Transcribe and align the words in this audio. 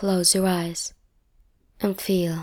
Close 0.00 0.34
your 0.34 0.46
eyes 0.46 0.94
and 1.82 2.00
feel. 2.00 2.38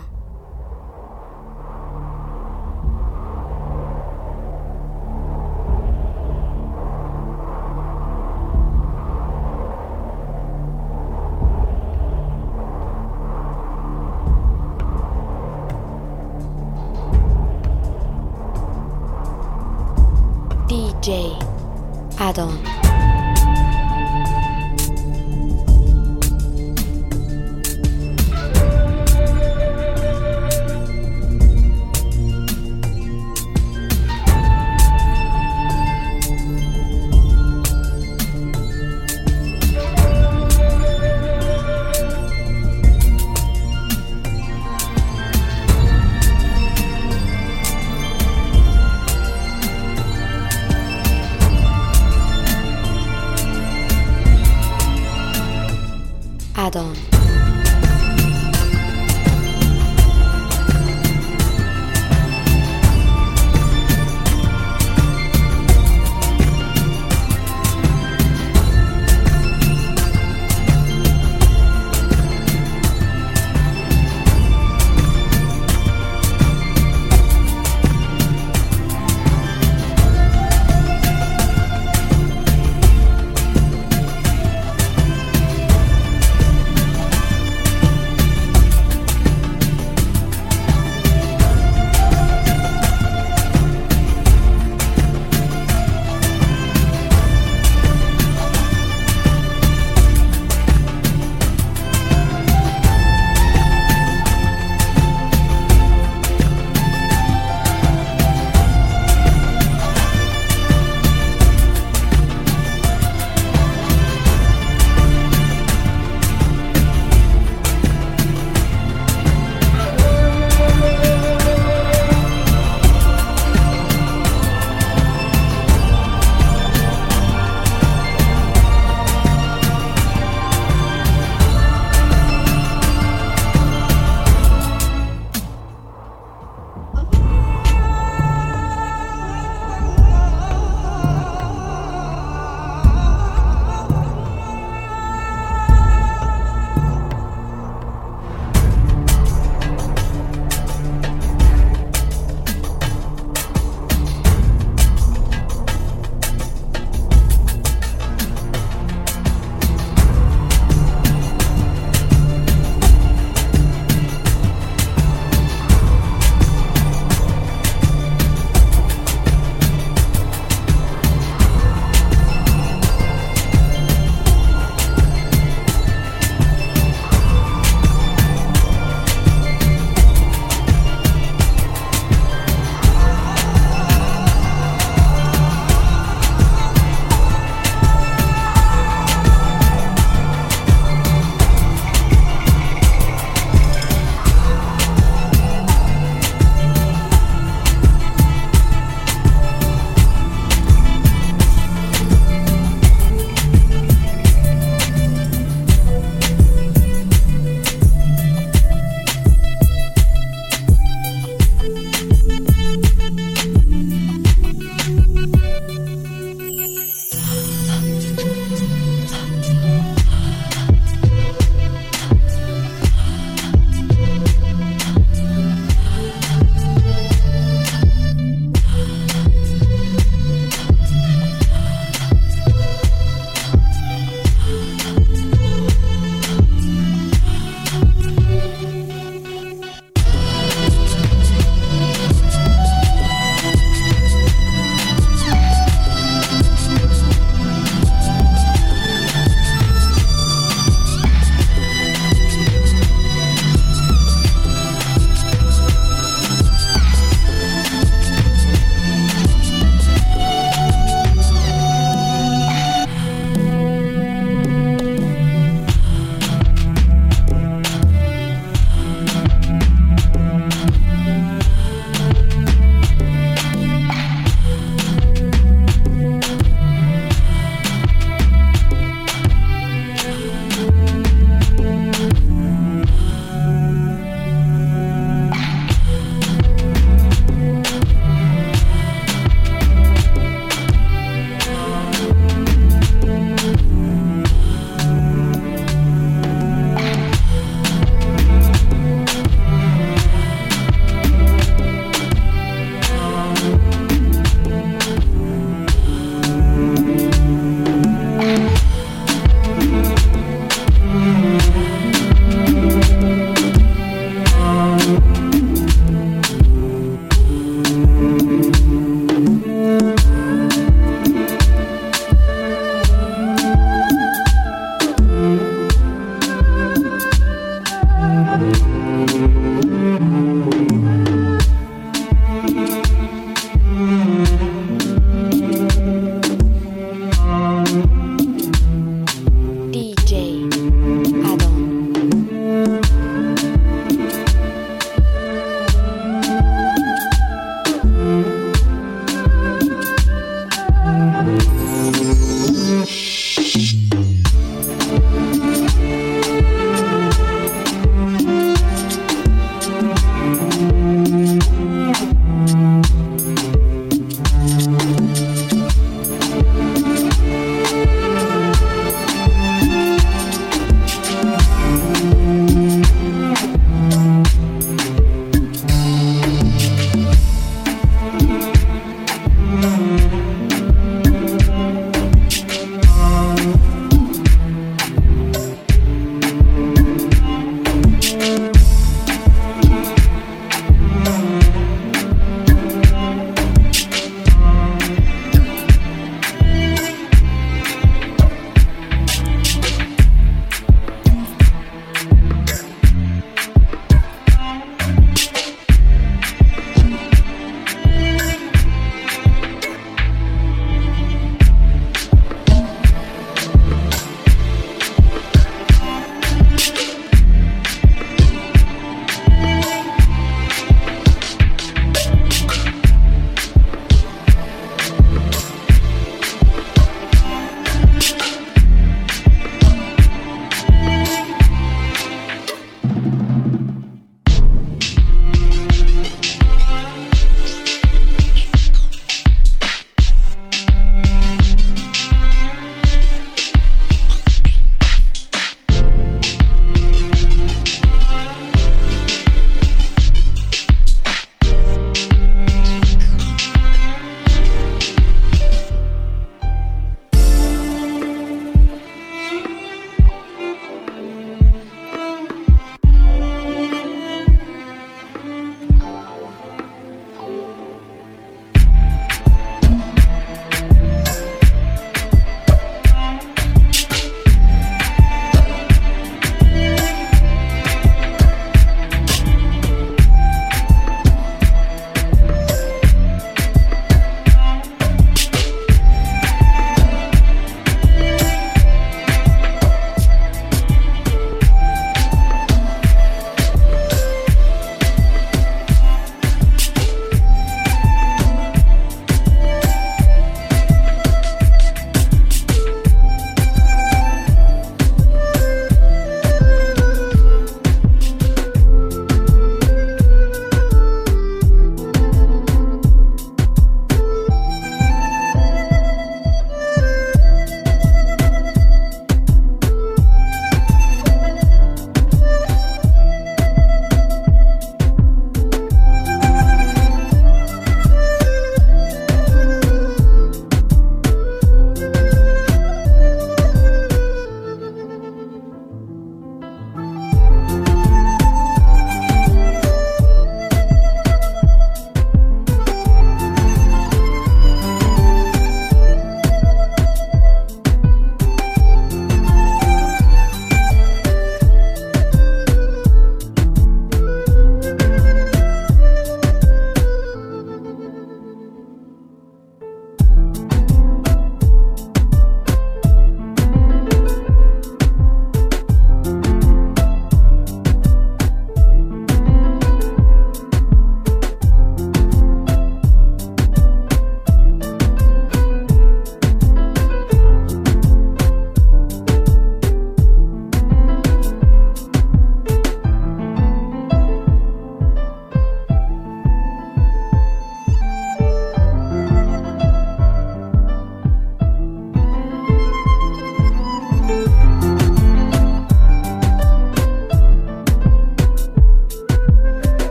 DJ 20.68 21.34
Add-on 22.20 22.67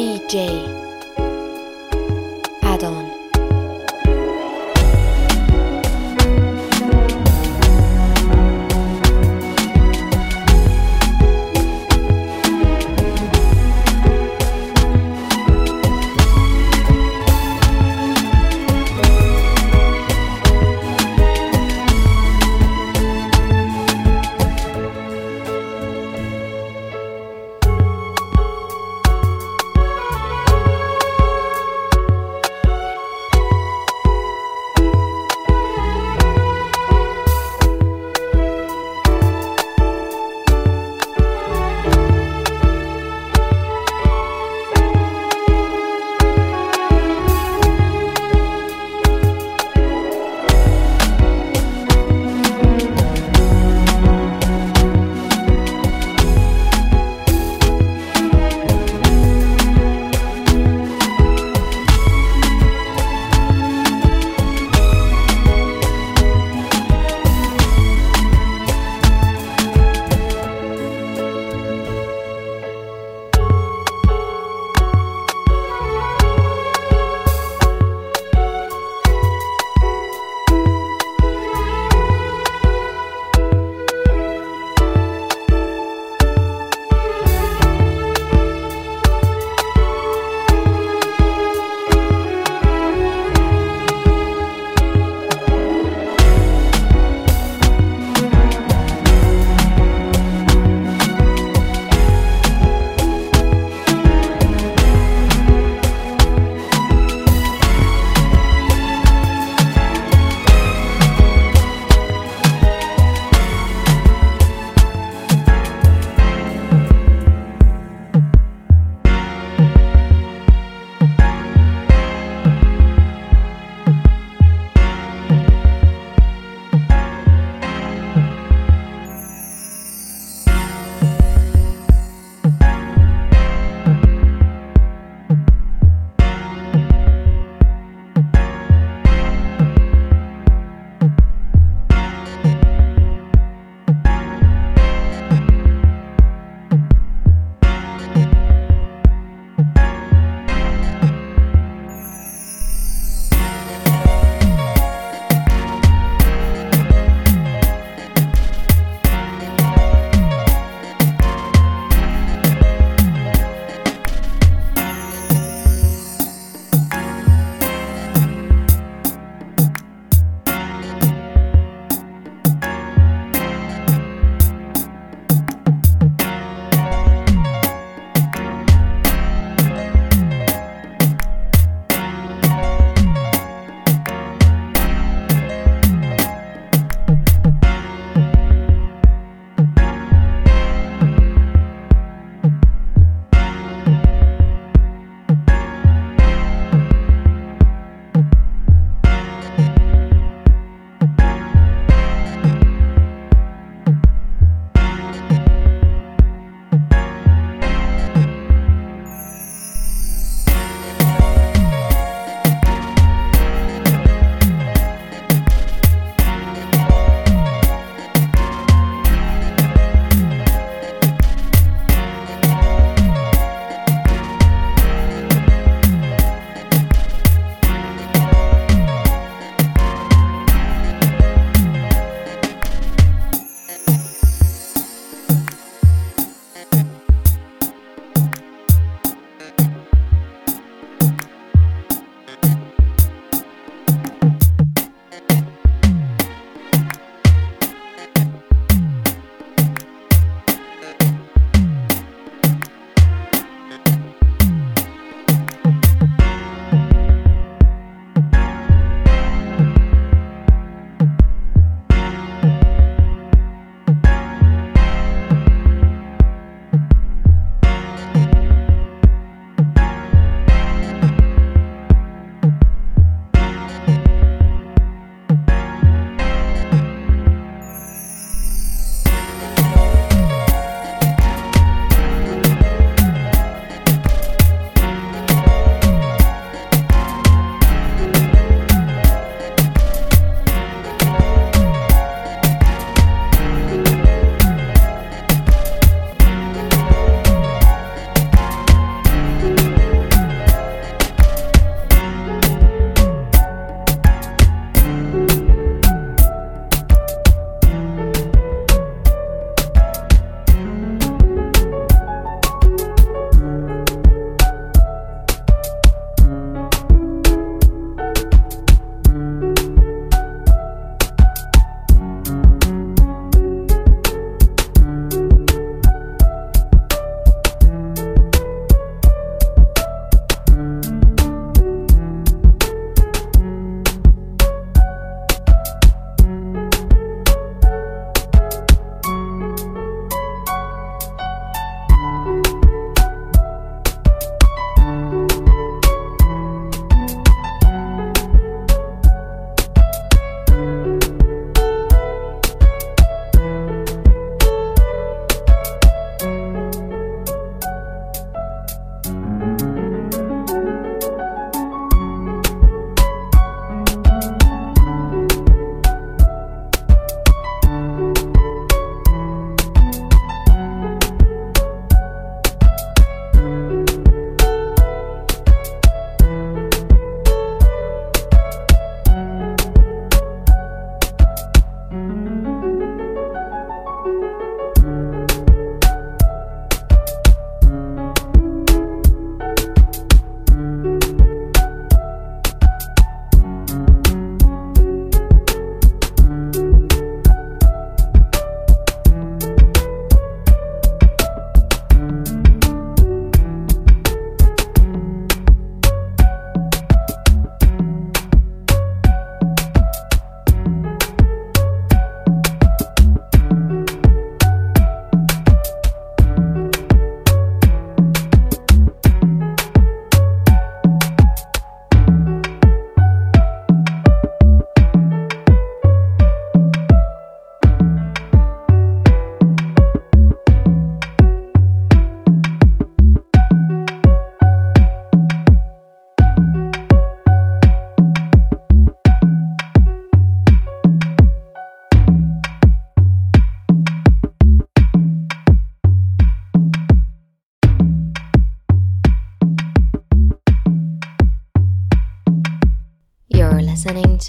DJ 0.00 0.64
Add-on 2.62 3.09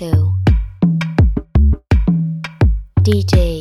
Sue. 0.02 0.34
DJ 3.04 3.61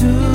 to 0.00 0.29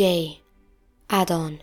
DJ 0.00 0.40
Addon. 1.10 1.60